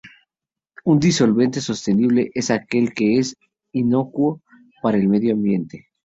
Un 0.83 0.99
disolvente 0.99 1.61
sostenible 1.61 2.31
es 2.33 2.49
aquel 2.49 2.91
que 2.95 3.19
es 3.19 3.37
inocuo 3.71 4.41
para 4.81 4.97
el 4.97 5.07
medio 5.07 5.31
ambiente. 5.35 5.89